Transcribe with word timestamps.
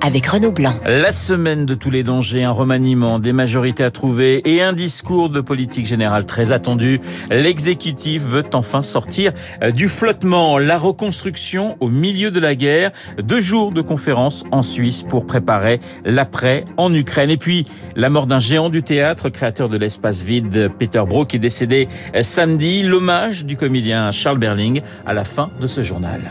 avec 0.00 0.26
Renaud 0.26 0.52
Blanc. 0.52 0.74
La 0.84 1.12
semaine 1.12 1.66
de 1.66 1.74
tous 1.74 1.90
les 1.90 2.02
dangers, 2.02 2.44
un 2.44 2.50
remaniement, 2.50 3.18
des 3.18 3.32
majorités 3.32 3.84
à 3.84 3.90
trouver 3.90 4.42
et 4.44 4.62
un 4.62 4.72
discours 4.72 5.30
de 5.30 5.40
politique 5.40 5.86
générale 5.86 6.26
très 6.26 6.52
attendu. 6.52 7.00
L'exécutif 7.30 8.22
veut 8.22 8.44
enfin 8.52 8.82
sortir 8.82 9.32
euh, 9.62 9.70
du 9.70 9.88
flottement. 9.88 10.58
La 10.58 10.78
reconstruction 10.78 11.76
au 11.80 11.88
milieu 11.88 12.30
de 12.30 12.40
la 12.40 12.54
guerre. 12.54 12.90
Deux 13.22 13.40
jours 13.40 13.72
de 13.72 13.82
conférence 13.82 14.44
en 14.50 14.62
Suisse 14.62 15.02
pour 15.02 15.26
préparer 15.26 15.80
l'après 16.04 16.64
en 16.76 16.92
Ukraine. 16.92 17.30
Et 17.30 17.36
puis, 17.36 17.66
la 17.96 18.10
mort 18.10 18.26
d'un 18.26 18.38
géant 18.38 18.70
du 18.70 18.82
théâtre, 18.82 19.28
créateur 19.28 19.68
de 19.68 19.76
l'espace 19.76 20.22
vide, 20.22 20.70
Peter 20.78 21.02
Brook, 21.06 21.34
est 21.34 21.38
décédé 21.38 21.88
euh, 22.14 22.22
samedi. 22.22 22.82
L'hommage 22.82 23.44
du 23.44 23.56
comédien 23.56 24.10
Charles 24.12 24.38
Berling 24.38 24.82
à 25.06 25.12
la 25.12 25.24
fin 25.24 25.50
de 25.60 25.66
ce 25.66 25.82
journal. 25.82 26.22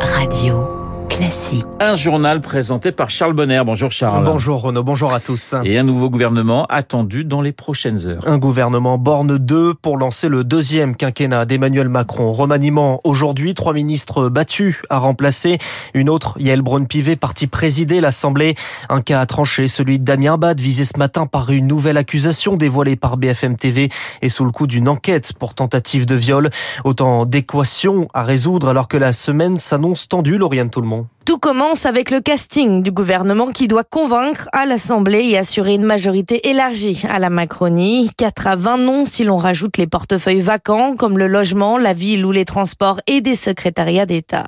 Radio. 0.00 0.75
Classique. 1.16 1.64
Un 1.80 1.96
journal 1.96 2.42
présenté 2.42 2.92
par 2.92 3.08
Charles 3.08 3.32
Bonner. 3.32 3.62
Bonjour 3.64 3.90
Charles. 3.90 4.22
Bonjour 4.22 4.60
Renaud, 4.60 4.82
bonjour 4.82 5.14
à 5.14 5.20
tous. 5.20 5.54
Et 5.64 5.78
un 5.78 5.82
nouveau 5.82 6.10
gouvernement 6.10 6.66
attendu 6.66 7.24
dans 7.24 7.40
les 7.40 7.52
prochaines 7.52 8.06
heures. 8.06 8.22
Un 8.28 8.36
gouvernement 8.36 8.98
borne 8.98 9.38
2 9.38 9.72
pour 9.72 9.96
lancer 9.96 10.28
le 10.28 10.44
deuxième 10.44 10.94
quinquennat 10.94 11.46
d'Emmanuel 11.46 11.88
Macron. 11.88 12.34
Remaniement 12.34 13.00
aujourd'hui, 13.04 13.54
trois 13.54 13.72
ministres 13.72 14.28
battus 14.28 14.82
à 14.90 14.98
remplacer. 14.98 15.56
Une 15.94 16.10
autre, 16.10 16.36
Yael 16.38 16.60
Braun-Pivet, 16.60 17.16
partie 17.16 17.46
présider 17.46 18.02
l'Assemblée. 18.02 18.54
Un 18.90 19.00
cas 19.00 19.20
à 19.20 19.24
trancher, 19.24 19.68
celui 19.68 19.98
de 19.98 20.04
Damien 20.04 20.36
Bad, 20.36 20.60
visé 20.60 20.84
ce 20.84 20.98
matin 20.98 21.26
par 21.26 21.50
une 21.50 21.66
nouvelle 21.66 21.96
accusation 21.96 22.56
dévoilée 22.56 22.96
par 22.96 23.16
BFM 23.16 23.56
TV 23.56 23.88
et 24.20 24.28
sous 24.28 24.44
le 24.44 24.50
coup 24.50 24.66
d'une 24.66 24.88
enquête 24.88 25.32
pour 25.38 25.54
tentative 25.54 26.04
de 26.04 26.14
viol. 26.14 26.50
Autant 26.84 27.24
d'équations 27.24 28.06
à 28.12 28.22
résoudre 28.22 28.68
alors 28.68 28.86
que 28.86 28.98
la 28.98 29.14
semaine 29.14 29.56
s'annonce 29.58 30.08
tendue, 30.08 30.36
Lauriane 30.36 30.68
Tout 30.68 30.82
le 30.82 30.88
monde. 30.88 31.05
Tout 31.26 31.38
commence 31.38 31.86
avec 31.86 32.12
le 32.12 32.20
casting 32.20 32.84
du 32.84 32.92
gouvernement 32.92 33.48
qui 33.48 33.66
doit 33.66 33.82
convaincre 33.82 34.48
à 34.52 34.64
l'Assemblée 34.64 35.24
et 35.24 35.36
assurer 35.36 35.74
une 35.74 35.82
majorité 35.82 36.48
élargie 36.48 37.02
à 37.08 37.18
la 37.18 37.30
Macronie. 37.30 38.10
4 38.16 38.46
à 38.46 38.56
20 38.56 38.78
noms 38.78 39.04
si 39.04 39.24
l'on 39.24 39.36
rajoute 39.36 39.76
les 39.76 39.88
portefeuilles 39.88 40.40
vacants 40.40 40.94
comme 40.94 41.18
le 41.18 41.26
logement, 41.26 41.78
la 41.78 41.94
ville 41.94 42.24
ou 42.24 42.30
les 42.30 42.44
transports 42.44 43.00
et 43.08 43.20
des 43.20 43.34
secrétariats 43.34 44.06
d'État. 44.06 44.44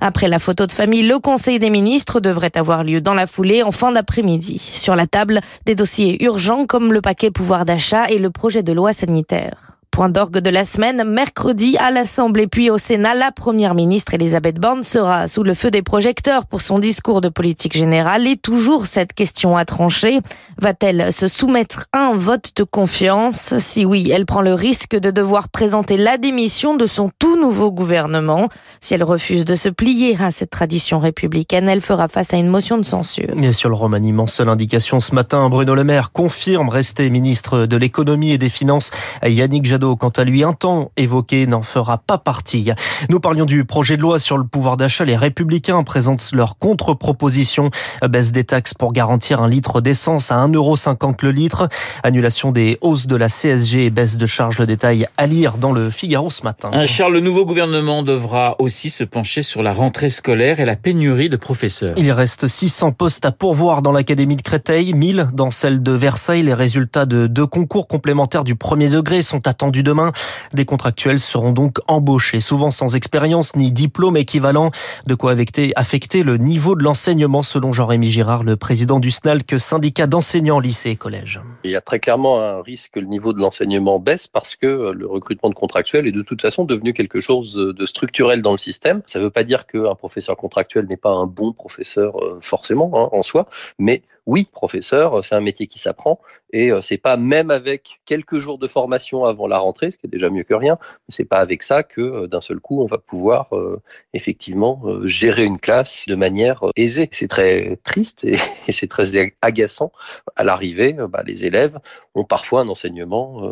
Après 0.00 0.28
la 0.28 0.38
photo 0.38 0.66
de 0.66 0.72
famille, 0.72 1.06
le 1.06 1.18
Conseil 1.18 1.58
des 1.58 1.70
ministres 1.70 2.20
devrait 2.20 2.56
avoir 2.56 2.84
lieu 2.84 3.00
dans 3.00 3.14
la 3.14 3.26
foulée 3.26 3.62
en 3.62 3.72
fin 3.72 3.92
d'après-midi. 3.92 4.58
Sur 4.58 4.96
la 4.96 5.06
table, 5.06 5.40
des 5.64 5.74
dossiers 5.74 6.22
urgents 6.24 6.66
comme 6.66 6.92
le 6.92 7.00
paquet 7.00 7.30
pouvoir 7.30 7.64
d'achat 7.64 8.06
et 8.08 8.18
le 8.18 8.30
projet 8.30 8.62
de 8.62 8.72
loi 8.72 8.92
sanitaire. 8.92 9.77
Point 9.98 10.10
d'orgue 10.10 10.38
de 10.38 10.50
la 10.50 10.64
semaine, 10.64 11.02
mercredi 11.02 11.76
à 11.76 11.90
l'Assemblée 11.90 12.46
puis 12.46 12.70
au 12.70 12.78
Sénat, 12.78 13.14
la 13.14 13.32
première 13.32 13.74
ministre 13.74 14.14
Elisabeth 14.14 14.60
Borne 14.60 14.84
sera 14.84 15.26
sous 15.26 15.42
le 15.42 15.54
feu 15.54 15.72
des 15.72 15.82
projecteurs 15.82 16.46
pour 16.46 16.60
son 16.60 16.78
discours 16.78 17.20
de 17.20 17.28
politique 17.28 17.76
générale 17.76 18.24
et 18.28 18.36
toujours 18.36 18.86
cette 18.86 19.12
question 19.12 19.56
à 19.56 19.64
trancher. 19.64 20.20
Va-t-elle 20.62 21.12
se 21.12 21.26
soumettre 21.26 21.86
à 21.92 22.10
un 22.10 22.14
vote 22.14 22.52
de 22.54 22.62
confiance? 22.62 23.58
Si 23.58 23.84
oui, 23.84 24.12
elle 24.14 24.24
prend 24.24 24.40
le 24.40 24.54
risque 24.54 24.94
de 24.94 25.10
devoir 25.10 25.48
présenter 25.48 25.96
la 25.96 26.16
démission 26.16 26.76
de 26.76 26.86
son 26.86 27.10
tout 27.18 27.36
nouveau 27.36 27.72
gouvernement. 27.72 28.48
Si 28.78 28.94
elle 28.94 29.02
refuse 29.02 29.44
de 29.44 29.56
se 29.56 29.68
plier 29.68 30.16
à 30.20 30.30
cette 30.30 30.50
tradition 30.50 30.98
républicaine, 30.98 31.68
elle 31.68 31.80
fera 31.80 32.06
face 32.06 32.32
à 32.32 32.36
une 32.36 32.46
motion 32.46 32.78
de 32.78 32.84
censure. 32.84 33.36
Et 33.42 33.52
sur 33.52 33.68
le 33.68 33.74
remaniement, 33.74 34.28
seule 34.28 34.48
indication 34.48 35.00
ce 35.00 35.12
matin, 35.12 35.48
Bruno 35.48 35.74
Le 35.74 35.82
Maire 35.82 36.12
confirme 36.12 36.68
rester 36.68 37.10
ministre 37.10 37.66
de 37.66 37.76
l'économie 37.76 38.30
et 38.30 38.38
des 38.38 38.48
finances. 38.48 38.92
Yannick 39.24 39.66
Jadot 39.66 39.87
quant 39.96 40.08
à 40.10 40.24
lui, 40.24 40.42
un 40.42 40.52
temps 40.52 40.90
évoqué, 40.96 41.46
n'en 41.46 41.62
fera 41.62 41.98
pas 41.98 42.18
partie. 42.18 42.70
Nous 43.08 43.20
parlions 43.20 43.44
du 43.44 43.64
projet 43.64 43.96
de 43.96 44.02
loi 44.02 44.18
sur 44.18 44.38
le 44.38 44.44
pouvoir 44.44 44.76
d'achat. 44.76 45.04
Les 45.04 45.16
Républicains 45.16 45.82
présentent 45.82 46.30
leur 46.32 46.58
contre-proposition. 46.58 47.70
Baisse 48.08 48.32
des 48.32 48.44
taxes 48.44 48.74
pour 48.74 48.92
garantir 48.92 49.42
un 49.42 49.48
litre 49.48 49.80
d'essence 49.80 50.30
à 50.30 50.36
1,50€ 50.36 51.16
le 51.22 51.30
litre. 51.30 51.68
Annulation 52.02 52.52
des 52.52 52.78
hausses 52.80 53.06
de 53.06 53.16
la 53.16 53.28
CSG 53.28 53.86
et 53.86 53.90
baisse 53.90 54.16
de 54.16 54.26
charges. 54.26 54.58
Le 54.58 54.66
détail 54.66 55.06
à 55.16 55.26
lire 55.26 55.58
dans 55.58 55.72
le 55.72 55.90
Figaro 55.90 56.30
ce 56.30 56.42
matin. 56.42 56.70
Charles, 56.86 57.14
le 57.14 57.20
nouveau 57.20 57.44
gouvernement 57.44 58.02
devra 58.02 58.56
aussi 58.58 58.90
se 58.90 59.04
pencher 59.04 59.42
sur 59.42 59.62
la 59.62 59.72
rentrée 59.72 60.10
scolaire 60.10 60.60
et 60.60 60.64
la 60.64 60.76
pénurie 60.76 61.28
de 61.28 61.36
professeurs. 61.36 61.94
Il 61.96 62.10
reste 62.12 62.46
600 62.46 62.92
postes 62.92 63.24
à 63.24 63.32
pourvoir 63.32 63.82
dans 63.82 63.92
l'Académie 63.92 64.36
de 64.36 64.42
Créteil, 64.42 64.94
1000 64.94 65.28
dans 65.32 65.50
celle 65.50 65.82
de 65.82 65.92
Versailles. 65.92 66.42
Les 66.42 66.54
résultats 66.54 67.06
de 67.06 67.26
deux 67.26 67.46
concours 67.46 67.88
complémentaires 67.88 68.44
du 68.44 68.54
premier 68.54 68.88
degré 68.88 69.22
sont 69.22 69.46
attendus 69.46 69.77
demain. 69.82 70.12
Des 70.52 70.64
contractuels 70.64 71.20
seront 71.20 71.52
donc 71.52 71.78
embauchés, 71.86 72.40
souvent 72.40 72.70
sans 72.70 72.96
expérience 72.96 73.56
ni 73.56 73.70
diplôme 73.72 74.16
équivalent, 74.16 74.70
de 75.06 75.14
quoi 75.14 75.32
affecter, 75.76 76.22
le 76.22 76.36
niveau 76.36 76.74
de 76.74 76.82
l'enseignement 76.82 77.42
selon 77.42 77.72
Jean-Rémy 77.72 78.08
Girard, 78.08 78.42
le 78.42 78.56
président 78.56 79.00
du 79.00 79.10
SNALC, 79.10 79.58
syndicat 79.58 80.06
d'enseignants 80.06 80.60
lycées 80.60 80.90
et 80.90 80.96
collèges. 80.96 81.40
Il 81.64 81.70
y 81.70 81.76
a 81.76 81.80
très 81.80 81.98
clairement 81.98 82.40
un 82.40 82.62
risque 82.62 82.92
que 82.94 83.00
le 83.00 83.06
niveau 83.06 83.32
de 83.32 83.40
l'enseignement 83.40 83.98
baisse 83.98 84.26
parce 84.26 84.56
que 84.56 84.66
le 84.66 85.06
recrutement 85.06 85.50
de 85.50 85.54
contractuels 85.54 86.06
est 86.06 86.12
de 86.12 86.22
toute 86.22 86.42
façon 86.42 86.64
devenu 86.64 86.92
quelque 86.92 87.20
chose 87.20 87.54
de 87.54 87.86
structurel 87.86 88.42
dans 88.42 88.52
le 88.52 88.58
système. 88.58 89.02
Ça 89.06 89.18
ne 89.18 89.24
veut 89.24 89.30
pas 89.30 89.44
dire 89.44 89.66
qu'un 89.66 89.94
professeur 89.94 90.36
contractuel 90.36 90.86
n'est 90.86 90.96
pas 90.96 91.10
un 91.10 91.26
bon 91.26 91.52
professeur 91.52 92.22
euh, 92.22 92.38
forcément 92.40 92.90
hein, 92.94 93.08
en 93.12 93.22
soi, 93.22 93.48
mais 93.78 94.02
oui, 94.28 94.46
professeur, 94.52 95.24
c'est 95.24 95.34
un 95.34 95.40
métier 95.40 95.66
qui 95.68 95.78
s'apprend 95.78 96.20
et 96.52 96.70
euh, 96.70 96.82
c'est 96.82 96.98
pas 96.98 97.16
même 97.16 97.50
avec 97.50 98.00
quelques 98.04 98.40
jours 98.40 98.58
de 98.58 98.68
formation 98.68 99.24
avant 99.24 99.46
la 99.46 99.56
rentrée, 99.56 99.90
ce 99.90 99.96
qui 99.96 100.06
est 100.06 100.10
déjà 100.10 100.28
mieux 100.28 100.42
que 100.42 100.52
rien, 100.52 100.76
mais 100.80 101.14
c'est 101.14 101.24
pas 101.24 101.38
avec 101.38 101.62
ça 101.62 101.82
que 101.82 102.00
euh, 102.02 102.26
d'un 102.26 102.42
seul 102.42 102.60
coup 102.60 102.82
on 102.82 102.86
va 102.86 102.98
pouvoir 102.98 103.56
euh, 103.56 103.80
effectivement 104.12 104.82
gérer 105.04 105.44
une 105.44 105.58
classe 105.58 106.04
de 106.06 106.14
manière 106.14 106.62
aisée. 106.76 107.08
C'est 107.10 107.28
très 107.28 107.76
triste 107.84 108.24
et, 108.24 108.38
c'est 108.70 108.86
très 108.86 109.32
agaçant. 109.40 109.92
À 110.36 110.44
l'arrivée, 110.44 110.94
bah, 111.08 111.22
les 111.26 111.46
élèves 111.46 111.78
ont 112.14 112.24
parfois 112.24 112.60
un 112.60 112.68
enseignement 112.68 113.42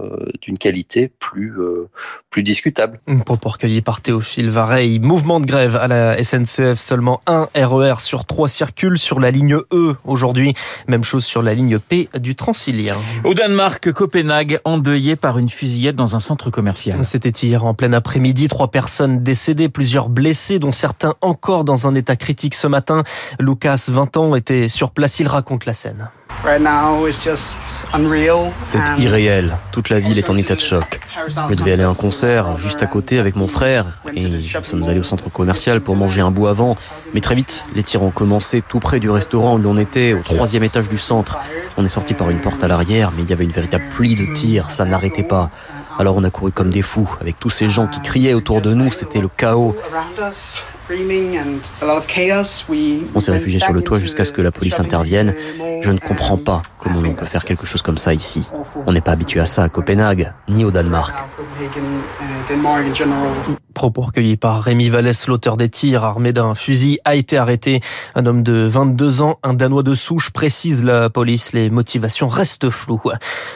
d'une 0.43 0.59
qualité 0.59 1.09
plus 1.09 1.55
plus 2.31 2.43
discutable. 2.43 3.01
Propos 3.25 3.51
recueilli 3.51 3.81
par 3.81 4.03
Théophile 4.03 4.51
Vareille. 4.51 4.99
Mouvement 4.99 5.41
de 5.41 5.47
grève 5.47 5.77
à 5.77 5.89
la 5.89 6.23
SNCF. 6.23 6.79
Seulement 6.79 7.21
un 7.27 7.49
RER 7.55 7.95
e 7.97 8.01
sur 8.01 8.25
trois 8.25 8.49
circule 8.49 8.99
sur 8.99 9.21
la 9.21 9.31
ligne 9.31 9.57
E 9.73 9.97
aujourd'hui. 10.05 10.55
Même 10.89 11.05
chose 11.05 11.25
sur 11.25 11.43
la 11.43 11.55
ligne 11.55 11.79
P 11.79 12.09
du 12.19 12.35
Transilien. 12.35 12.97
Au 13.25 13.35
Danemark, 13.35 13.93
Copenhague, 13.93 14.61
endeuillé 14.65 15.17
par 15.17 15.39
une 15.39 15.49
fusillade 15.49 15.97
dans 15.97 16.17
un 16.17 16.21
centre 16.21 16.51
commercial. 16.51 17.05
C'était 17.05 17.31
hier 17.31 17.65
en 17.65 17.75
plein 17.75 17.93
après-midi. 17.93 18.49
Trois 18.49 18.71
personnes 18.71 19.21
décédées, 19.21 19.69
plusieurs 19.69 20.09
blessés, 20.09 20.59
dont 20.59 20.73
certains 20.73 21.15
encore 21.21 21.65
dans 21.65 21.87
un 21.87 21.95
état 21.95 22.17
critique 22.17 22.55
ce 22.55 22.67
matin. 22.67 23.03
Lucas, 23.39 23.87
20 23.89 24.17
ans, 24.17 24.35
était 24.35 24.69
sur 24.69 24.91
place. 24.91 25.21
Il 25.21 25.29
raconte 25.29 25.67
la 25.67 25.73
scène. 25.73 26.09
C'est 28.65 28.79
irréel. 28.99 29.57
Toute 29.73 29.89
la 29.89 29.99
ville 29.99 30.19
est 30.19 30.31
en 30.31 30.37
état 30.37 30.55
de 30.55 30.61
choc. 30.61 31.01
Je 31.51 31.55
devais 31.55 31.73
aller 31.73 31.83
à 31.83 31.89
un 31.89 31.95
concert 31.95 32.57
juste 32.57 32.83
à 32.83 32.87
côté 32.87 33.19
avec 33.19 33.37
mon 33.37 33.49
frère 33.49 33.87
et 34.15 34.25
nous 34.25 34.41
sommes 34.41 34.85
allés 34.85 35.01
au 35.01 35.05
centre 35.05 35.31
commercial 35.31 35.81
pour 35.81 35.97
manger 35.97 36.21
un 36.21 36.31
bout 36.31 36.47
avant. 36.47 36.77
Mais 37.15 37.21
très 37.21 37.35
vite, 37.35 37.65
les 37.75 37.83
tirs 37.83 38.03
ont 38.03 38.11
commencé 38.11 38.63
tout 38.63 38.81
près 38.81 39.01
du 39.01 39.11
restaurant 39.11 39.59
où 39.59 39.67
on 39.67 39.77
était, 39.77 40.13
au 40.13 40.23
troisième 40.23 40.63
étage 40.63 40.89
du 40.89 40.99
centre. 40.99 41.39
On 41.77 41.85
est 41.85 41.89
sorti 41.89 42.15
par 42.15 42.31
une 42.31 42.41
porte 42.41 42.63
à 42.63 42.69
l'arrière, 42.69 43.13
mais 43.17 43.23
il 43.23 43.31
y 43.31 43.33
avait 43.33 43.45
une 43.45 43.53
véritable 43.53 43.85
pluie 43.91 44.15
de 44.15 44.33
tirs, 44.33 44.71
ça 44.71 44.85
n'arrêtait 44.85 45.23
pas. 45.23 45.51
Alors 45.99 46.17
on 46.17 46.25
a 46.25 46.31
couru 46.31 46.53
comme 46.53 46.71
des 46.71 46.83
fous, 46.83 47.11
avec 47.21 47.41
tous 47.41 47.51
ces 47.51 47.69
gens 47.69 47.87
qui 47.87 48.01
criaient 48.01 48.35
autour 48.35 48.61
de 48.61 48.75
nous, 48.75 48.93
c'était 48.93 49.21
le 49.21 49.29
chaos. 49.29 49.75
On 53.15 53.21
s'est 53.21 53.33
réfugié 53.33 53.59
sur 53.59 53.73
le 53.73 53.83
toit 53.83 53.99
jusqu'à 53.99 54.25
ce 54.25 54.33
que 54.33 54.41
la 54.41 54.53
police 54.53 54.79
intervienne. 54.79 55.35
Je 55.83 55.91
ne 55.91 55.99
comprends 55.99 56.37
pas 56.37 56.63
comment 56.79 57.01
on 57.01 57.13
peut 57.13 57.27
faire 57.27 57.45
quelque 57.45 57.67
chose 57.67 57.83
comme 57.83 57.99
ça 57.99 58.15
ici. 58.15 58.49
On 58.87 58.93
n'est 58.93 59.01
pas 59.01 59.13
habitué 59.13 59.41
à 59.41 59.47
ça 59.47 59.65
à 59.65 59.69
Copenhague, 59.69 60.33
ni 60.49 60.65
au 60.65 60.71
Danemark. 60.71 61.17
Propos 63.77 64.01
recueillis 64.01 64.39
par 64.39 64.63
Rémi 64.63 64.89
Vallès, 64.89 65.27
l'auteur 65.27 65.59
des 65.59 65.69
tirs 65.69 66.03
armé 66.03 66.33
d'un 66.33 66.55
fusil, 66.55 66.99
a 67.05 67.15
été 67.15 67.37
arrêté. 67.37 67.81
Un 68.15 68.25
homme 68.25 68.43
de 68.43 68.67
22 68.67 69.21
ans, 69.21 69.39
un 69.43 69.53
Danois 69.53 69.83
de 69.83 69.95
souche, 69.95 70.31
précise 70.31 70.83
la 70.83 71.11
police. 71.11 71.53
Les 71.53 71.69
motivations 71.69 72.27
restent 72.27 72.71
floues. 72.71 73.13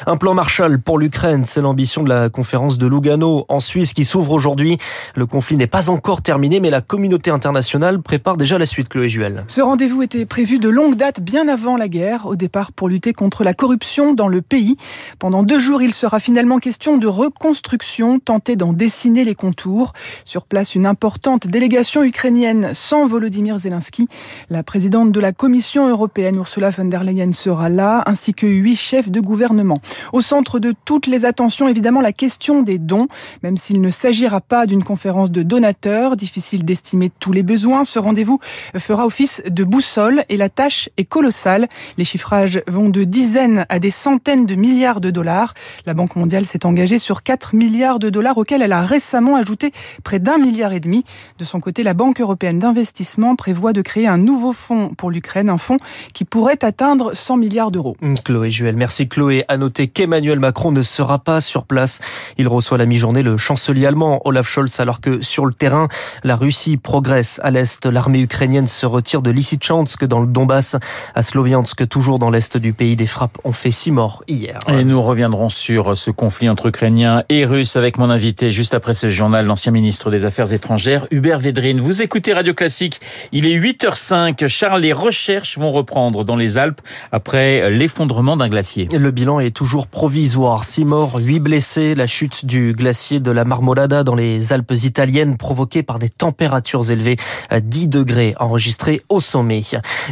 Un 0.07 0.19
plan 0.19 0.35
Marshall 0.35 0.79
pour 0.79 0.99
l'Ukraine, 0.99 1.47
c'est 1.47 1.63
l'ambition 1.63 2.03
de 2.03 2.11
la 2.11 2.29
conférence 2.29 2.77
de 2.77 2.87
Lugano 2.87 3.47
en 3.49 3.61
Suisse 3.61 3.95
qui 3.95 4.05
s'ouvre 4.05 4.33
aujourd'hui. 4.33 4.77
Le 5.15 5.25
conflit 5.25 5.57
n'est 5.57 5.67
pas 5.67 5.89
encore 5.89 6.21
terminé, 6.21 6.61
mais 6.61 6.69
la 6.69 6.83
communauté 6.83 7.31
internationale 7.31 8.03
prépare 8.03 8.37
déjà 8.37 8.59
la 8.59 8.67
suite, 8.67 8.91
Chloé 8.91 9.09
Juel. 9.09 9.45
Ce 9.49 9.63
rendez-vous 9.63 10.03
était 10.03 10.27
prévu 10.27 10.59
de 10.59 10.69
longue 10.69 10.97
date, 10.97 11.23
bien 11.23 11.49
avant 11.49 11.79
la 11.79 11.89
guerre, 11.89 12.27
au 12.27 12.37
départ 12.37 12.73
pour 12.73 12.91
lutter 12.91 13.15
contre 13.15 13.43
la 13.43 13.55
corruption 13.55 14.13
dans 14.13 14.29
le 14.29 14.43
pays. 14.43 14.77
Pendant 15.19 15.43
deux 15.45 15.59
jours, 15.59 15.81
il 15.81 15.95
sera 15.95 16.21
finalement 16.21 16.59
question 16.59 16.99
de 16.99 17.07
reconstruction, 17.07 18.19
tenter 18.19 18.57
d'en 18.57 18.75
dessiner 18.75 19.25
les 19.25 19.35
contours. 19.35 19.95
Sur 20.25 20.47
place, 20.47 20.75
une 20.75 20.87
importante 20.87 21.47
délégation 21.47 22.03
ukrainienne 22.03 22.71
sans 22.75 23.07
Volodymyr 23.07 23.59
Zelensky. 23.59 24.09
La 24.49 24.63
présidente 24.63 25.13
de 25.13 25.21
la 25.21 25.33
Commission 25.33 25.89
européenne, 25.89 26.37
Ursula 26.37 26.71
von 26.71 26.85
der 26.85 27.05
Leyen, 27.05 27.33
sera 27.33 27.69
là, 27.69 28.03
ainsi 28.07 28.35
que 28.35 28.47
huit 28.47 28.77
chefs 28.77 29.11
de 29.11 29.21
gouvernement. 29.21 29.79
Au 30.13 30.21
centre 30.21 30.59
de 30.59 30.75
toutes 30.85 31.07
les 31.07 31.25
attentions, 31.25 31.69
évidemment, 31.69 32.01
la 32.01 32.13
question 32.13 32.63
des 32.63 32.79
dons. 32.79 33.09
Même 33.43 33.57
s'il 33.57 33.81
ne 33.81 33.91
s'agira 33.91 34.41
pas 34.41 34.67
d'une 34.67 34.85
conférence 34.85 35.31
de 35.31 35.43
donateurs, 35.43 36.17
difficile 36.17 36.65
d'estimer 36.65 37.11
tous 37.11 37.33
les 37.33 37.43
besoins, 37.43 37.85
ce 37.85 37.99
rendez-vous 37.99 38.41
fera 38.77 39.07
office 39.07 39.43
de 39.49 39.65
boussole 39.65 40.23
et 40.29 40.37
la 40.37 40.49
tâche 40.49 40.89
est 40.97 41.05
colossale. 41.05 41.69
Les 41.99 42.05
chiffrages 42.05 42.63
vont 42.67 42.89
de 42.89 43.05
dizaines 43.05 43.67
à 43.69 43.79
des 43.79 43.91
centaines 43.91 44.47
de 44.47 44.55
milliards 44.55 45.01
de 45.01 45.11
dollars. 45.11 45.55
La 45.87 45.95
Banque 45.95 46.17
mondiale 46.17 46.47
s'est 46.47 46.67
engagée 46.67 46.99
sur 46.99 47.23
4 47.23 47.55
milliards 47.55 47.99
de 47.99 48.11
dollars 48.11 48.39
auxquels 48.39 48.63
elle 48.63 48.73
a 48.73 48.83
récemment 48.83 49.37
ajouté 49.37 49.73
près 50.01 50.19
d'un 50.19 50.39
milliard 50.39 50.73
et 50.73 50.81
demi. 50.81 51.05
De 51.39 51.45
son 51.45 51.61
côté, 51.61 51.83
la 51.83 51.95
Banque 51.95 52.21
européenne 52.21 52.59
d'investissement 52.59 53.37
prévoit 53.37 53.73
de 53.73 53.83
créer 53.83 54.07
un 54.07 54.19
nouveau 54.19 54.53
fonds 54.53 54.91
pour 54.97 55.11
l'Ukraine, 55.11 55.51
un 55.51 55.59
fonds 55.59 55.79
qui 56.15 56.25
pourrait 56.25 56.65
atteindre 56.65 57.15
100 57.15 57.37
milliards 57.37 57.71
d'euros. 57.71 57.97
Chloé 58.25 58.51
Juel, 58.51 58.77
merci 58.77 59.09
Chloé. 59.09 59.45
À 59.49 59.57
noter 59.57 59.89
qu'Emmanuel 59.89 60.39
Macron 60.39 60.73
ne 60.73 60.83
sera 60.83 61.19
pas 61.19 61.41
sur 61.41 61.65
place. 61.65 62.01
Il 62.39 62.49
reçoit 62.49 62.79
la 62.79 62.87
mi-journée 62.87 63.23
le 63.23 63.37
chancelier 63.37 63.87
allemand 63.87 64.21
Olaf 64.25 64.49
Scholz 64.49 64.81
alors 64.81 65.01
que 65.01 65.21
sur 65.23 65.47
le 65.47 65.53
terrain, 65.53 65.89
la 66.25 66.37
Russie 66.37 66.77
progresse 66.77 67.41
à 67.43 67.51
l'est. 67.51 67.87
L'armée 67.87 68.21
ukrainienne 68.21 68.69
se 68.69 68.87
retire 68.87 69.23
de 69.23 69.31
Lysychansk 69.31 70.05
dans 70.05 70.21
le 70.21 70.27
Donbass, 70.27 70.77
à 71.15 71.23
Sloviansk, 71.23 71.89
toujours 71.89 72.19
dans 72.19 72.31
l'est 72.31 72.57
du 72.57 72.73
pays. 72.73 72.97
Des 72.97 73.07
frappes 73.07 73.39
ont 73.45 73.53
fait 73.53 73.71
six 73.71 73.91
morts 73.91 74.23
hier. 74.29 74.59
Et 74.69 74.85
nous 74.85 75.03
reviendrons 75.03 75.49
sur 75.49 75.97
ce 75.97 76.11
conflit 76.11 76.49
entre 76.49 76.67
Ukrainiens 76.67 77.25
et 77.29 77.45
Russes 77.45 77.77
avec 77.77 77.99
mon 77.99 78.11
invité 78.11 78.53
juste 78.53 78.75
après 78.75 78.95
ce 78.95 79.11
journal, 79.11 79.47
l'ancien 79.47 79.73
ministre 79.73 79.90
des 79.91 80.25
Affaires 80.25 80.53
étrangères, 80.53 81.07
Hubert 81.11 81.39
Védrine. 81.41 81.81
Vous 81.81 82.01
écoutez 82.01 82.33
Radio 82.33 82.55
Classique, 82.55 83.01
il 83.33 83.45
est 83.45 83.59
8h05. 83.59 84.47
Charles, 84.47 84.83
les 84.83 84.93
recherches 84.93 85.59
vont 85.59 85.73
reprendre 85.73 86.25
dans 86.25 86.37
les 86.37 86.59
Alpes 86.59 86.81
après 87.11 87.71
l'effondrement 87.71 88.37
d'un 88.37 88.49
glacier. 88.49 88.89
Le 88.93 89.11
bilan 89.11 89.41
est 89.41 89.51
toujours 89.51 89.89
provisoire. 89.89 90.63
Six 90.63 90.85
morts, 90.85 91.17
huit 91.19 91.41
blessés. 91.41 91.95
La 91.97 92.07
chute 92.07 92.47
du 92.47 92.73
glacier 92.73 93.19
de 93.19 93.31
la 93.33 93.45
Marmolada 93.45 94.05
dans 94.05 94.15
les 94.15 94.53
Alpes 94.53 94.73
italiennes 94.85 95.37
provoquée 95.37 95.83
par 95.83 95.99
des 95.99 96.09
températures 96.09 96.91
élevées 96.91 97.17
à 97.51 97.61
10 97.61 97.89
degrés 97.89 98.35
enregistrées 98.39 99.03
au 99.09 99.21
sommet. 99.21 99.63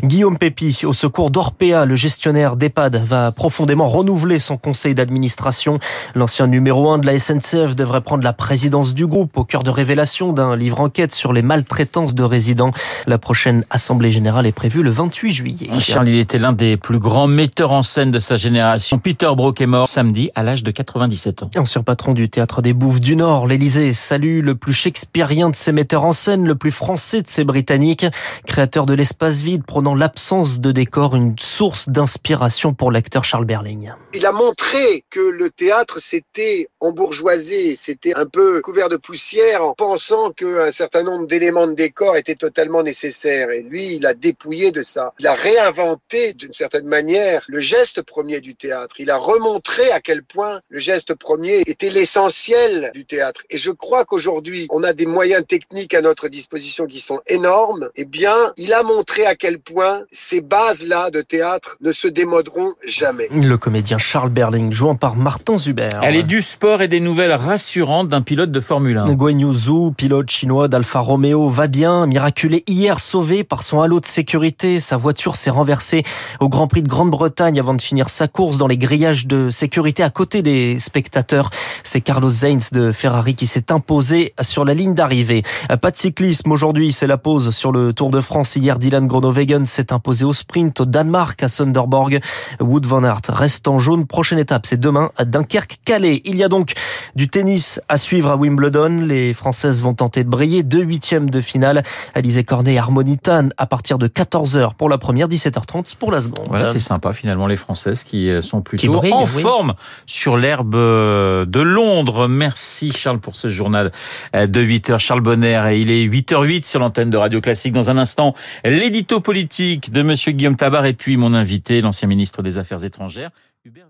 Guillaume 0.03 0.39
Pépi, 0.39 0.81
au 0.85 0.93
secours 0.93 1.31
d'Orpea, 1.31 1.87
le 1.87 1.95
gestionnaire 1.95 2.57
d'EHPAD, 2.57 2.97
va 3.05 3.31
profondément 3.31 3.89
renouveler 3.89 4.41
son 4.41 4.57
conseil 4.57 4.95
d'administration. 4.95 5.79
L'ancien 6.17 6.49
numéro 6.49 6.91
1 6.91 6.99
de 6.99 7.07
la 7.07 7.19
SNCF 7.19 7.77
devrait 7.77 8.01
prendre 8.01 8.25
la 8.25 8.33
présidence 8.33 8.95
du 8.95 9.07
groupe 9.07 9.37
au 9.37 9.45
cœur 9.45 9.63
de 9.63 9.68
révélation 9.71 10.33
d'un 10.33 10.57
livre 10.57 10.81
enquête 10.81 11.13
sur 11.13 11.33
les 11.33 11.43
maltraitances 11.43 12.15
de 12.15 12.23
résidents. 12.23 12.71
La 13.07 13.19
prochaine 13.19 13.65
assemblée 13.71 14.11
générale 14.11 14.47
est 14.47 14.53
prévue 14.53 14.83
le 14.83 14.91
28 14.91 15.33
juillet. 15.33 15.71
Charles, 15.81 16.09
il 16.09 16.19
était 16.19 16.39
l'un 16.39 16.53
des 16.53 16.77
plus 16.77 16.99
grands 16.99 17.27
metteurs 17.27 17.73
en 17.73 17.83
scène 17.83 18.11
de 18.11 18.19
sa 18.19 18.37
génération. 18.37 18.99
Peter 18.99 19.31
Brook 19.37 19.61
est 19.61 19.67
mort 19.67 19.89
samedi 19.89 20.31
à 20.35 20.43
l'âge 20.43 20.63
de 20.63 20.71
97 20.71 21.43
ans. 21.43 21.51
Ancien 21.57 21.83
patron 21.83 22.15
du 22.15 22.29
théâtre 22.29 22.63
des 22.63 22.73
Bouffes 22.73 23.01
du 23.01 23.17
Nord, 23.17 23.47
l'Élysée 23.47 23.93
salue 23.93 24.41
le 24.41 24.55
plus 24.55 24.73
shakespearien 24.73 25.51
de 25.51 25.57
ses 25.57 25.73
metteurs 25.73 26.05
en 26.05 26.13
scène, 26.13 26.47
le 26.47 26.55
plus 26.55 26.73
français 26.73 27.23
de 27.23 27.29
ses 27.29 27.45
britanniques, 27.45 28.07
créateur 28.47 28.87
de 28.87 28.95
l'espace 28.95 29.41
vide, 29.41 29.65
prenant 29.67 29.95
l'absence 29.95 30.61
de 30.61 30.73
décor, 30.73 31.17
une 31.17 31.35
source 31.39 31.89
d'inspiration 31.89 32.75
pour 32.75 32.91
l'acteur 32.91 33.25
Charles 33.25 33.45
Berling. 33.45 33.93
Il 34.15 34.27
a 34.27 34.33
montré 34.33 35.05
que 35.11 35.21
le 35.21 35.51
théâtre 35.51 36.01
s'était 36.01 36.69
embourgeoisé, 36.81 37.77
c'était 37.77 38.15
un 38.15 38.27
peu 38.27 38.61
couvert 38.61 38.89
de 38.89 38.97
poussière 38.97 39.48
en 39.57 39.75
pensant 39.75 40.31
qu'un 40.33 40.71
certain 40.71 41.03
nombre 41.03 41.27
d'éléments 41.27 41.67
de 41.67 41.73
décor 41.73 42.17
étaient 42.17 42.35
totalement 42.35 42.83
nécessaires. 42.83 43.51
Et 43.51 43.63
lui, 43.63 43.95
il 43.95 44.07
a 44.07 44.15
dépouillé 44.15 44.73
de 44.73 44.83
ça. 44.83 45.13
Il 45.19 45.27
a 45.27 45.35
réinventé 45.35 46.35
d'une 46.35 46.53
certaine 46.53 46.87
manière 46.87 47.45
le 47.49 47.61
geste 47.61 48.03
premier 48.03 48.41
du 48.41 48.55
théâtre. 48.55 48.97
Il 48.99 49.11
a 49.11 49.17
remontré 49.17 49.91
à 49.91 50.01
quel 50.01 50.23
point 50.23 50.61
le 50.69 50.79
geste 50.79 51.15
premier 51.15 51.63
était 51.67 51.91
l'essentiel 51.91 52.91
du 52.95 53.05
théâtre. 53.05 53.43
Et 53.51 53.59
je 53.59 53.71
crois 53.71 54.05
qu'aujourd'hui, 54.05 54.67
on 54.71 54.83
a 54.83 54.93
des 54.93 55.07
moyens 55.07 55.45
techniques 55.47 55.95
à 55.95 56.01
notre 56.01 56.29
disposition 56.29 56.87
qui 56.87 57.01
sont 57.01 57.21
énormes. 57.27 57.89
Eh 57.97 58.05
bien, 58.05 58.53
il 58.57 58.73
a 58.73 58.83
montré 58.83 59.27
à 59.27 59.35
quel 59.35 59.59
point 59.59 60.03
ces 60.11 60.41
bases-là 60.41 61.11
de 61.11 61.23
théâtre 61.23 61.77
ne 61.81 61.93
se 61.93 62.09
démoderont 62.09 62.75
jamais. 62.85 63.29
Le 63.31 63.57
comédien 63.57 63.99
Charles 63.99 64.31
Berling, 64.31 64.73
jouant 64.73 64.97
par 64.97 65.17
Martin 65.17 65.57
Zuber. 65.57 65.89
Elle 66.03 66.17
est 66.17 66.23
du 66.23 66.43
sport 66.43 66.83
et 66.83 66.89
des 66.89 67.01
nouvelles 67.01 67.33
rassurantes 67.33 68.09
d'un 68.09 68.23
pilote 68.23 68.51
de 68.51 68.61
Formule 68.61 68.99
1. 68.99 69.15
Guan 69.15 69.38
Yu 69.39 69.53
Zhou, 69.53 69.93
pilote 69.97 70.31
chinois 70.31 70.69
d'Alfa 70.69 71.01
Romeo, 71.01 71.49
va 71.49 71.67
bien, 71.67 72.07
miraculé 72.07 72.65
hier 72.67 72.99
sauvé 72.99 73.45
par 73.45 73.63
son 73.63 73.81
halo 73.81 74.01
de 74.01 74.07
sécurité. 74.07 74.81
Sa 74.81 74.97
voiture 74.97 75.37
s'est 75.37 75.51
renversée 75.51 76.03
au 76.41 76.49
Grand 76.49 76.67
Prix 76.67 76.83
de 76.83 76.89
Grande-Bretagne 76.89 77.61
avant 77.61 77.75
de 77.75 77.81
finir 77.81 78.09
sa 78.09 78.27
course 78.27 78.59
dans 78.59 78.67
les 78.67 78.77
grillages 78.77 79.27
de 79.27 79.51
sécurité 79.51 80.03
à 80.03 80.11
côté 80.11 80.43
des 80.43 80.79
spectateurs. 80.79 81.51
C'est 81.85 82.01
Carlos 82.01 82.31
Sainz 82.31 82.71
de 82.73 82.91
Ferrari 82.93 83.35
qui 83.35 83.47
s'est 83.47 83.71
imposé 83.71 84.35
sur 84.41 84.65
la 84.65 84.75
ligne 84.75 84.95
d'arrivée. 84.95 85.43
Pas 85.81 85.91
de 85.91 85.97
cyclisme 85.97 86.51
aujourd'hui, 86.51 86.93
c'est 86.93 87.07
la 87.07 87.19
pause 87.19 87.51
sur 87.51 87.71
le 87.71 87.93
Tour 87.93 88.11
de 88.11 88.21
France. 88.21 88.57
Hier, 88.57 88.79
Dylan 88.79 89.07
Groenewegen 89.07 89.67
s'est 89.67 89.93
imposé 89.93 90.25
au 90.25 90.33
sprint 90.33 90.81
au 90.81 90.85
Danemark 90.85 91.43
à 91.43 91.49
Sunderborg. 91.49 92.21
Wood 92.61 92.87
van 92.87 93.05
Aert 93.05 93.23
reste 93.29 93.69
en 93.69 93.79
jaune. 93.79 94.07
Prochaine 94.07 94.39
étape, 94.39 94.67
c'est 94.67 94.81
demain 94.81 95.11
à 95.17 95.25
Dunkerque-Calais. 95.25 96.23
Il 96.25 96.37
y 96.37 96.45
a 96.45 96.49
donc 96.49 96.73
du 97.15 97.29
tennis 97.29 97.81
à 97.89 97.97
suivre 97.97 98.31
à 98.31 98.37
Wimbledon. 98.37 99.07
Françaises 99.35 99.83
vont 99.83 99.95
tenter 99.95 100.25
de 100.25 100.29
briller. 100.29 100.63
Deux 100.63 100.83
huitièmes 100.83 101.31
de 101.31 101.41
finale. 101.41 101.83
Alizé 102.15 102.45
Cornet 102.45 102.75
et 102.75 102.79
Harmonitan 102.79 103.49
à 103.57 103.67
partir 103.67 103.99
de 103.99 104.09
14h 104.09 104.75
pour 104.75 104.89
la 104.89 104.99
première, 104.99 105.29
17h30 105.29 105.97
pour 105.97 106.13
la 106.13 106.21
seconde. 106.21 106.47
Voilà, 106.49 106.73
c'est 106.73 106.79
sympa 106.79 107.13
finalement 107.13 107.47
les 107.47 107.57
Françaises 107.57 108.05
qui 108.05 108.31
sont 108.43 108.61
plutôt 108.61 108.93
brillent, 108.95 109.13
en 109.13 109.25
oui. 109.25 109.43
forme 109.43 109.75
sur 110.07 110.37
l'herbe 110.37 110.75
de 110.75 111.61
Londres. 111.61 112.29
Merci 112.29 112.93
Charles 112.93 113.21
pour 113.21 113.37
ce 113.37 113.49
journal 113.49 113.93
de 114.35 114.61
8h. 114.61 114.99
Charles 114.99 115.21
Bonner 115.21 115.63
et 115.73 115.81
il 115.81 115.91
est 115.91 116.07
8h08 116.07 116.65
sur 116.65 116.81
l'antenne 116.81 117.11
de 117.11 117.17
Radio 117.17 117.41
Classique. 117.41 117.73
Dans 117.73 117.91
un 117.91 117.99
instant, 117.99 118.35
l'édito 118.65 119.21
politique 119.21 119.93
de 119.93 120.03
Monsieur 120.03 120.33
Guillaume 120.33 120.57
Tabar 120.57 120.87
et 120.87 120.95
puis 120.95 121.17
mon 121.17 121.35
invité, 121.35 121.81
l'ancien 121.81 122.09
ministre 122.09 122.43
des 122.43 122.59
Affaires 122.59 122.85
étrangères, 122.85 123.31
Hubert 123.65 123.88